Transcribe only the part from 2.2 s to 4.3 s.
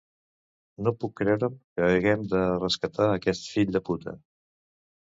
de rescatar aquest fill de puta.